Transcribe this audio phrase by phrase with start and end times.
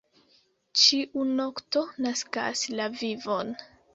[0.83, 3.55] Ĉiu nokto naskas la vivon.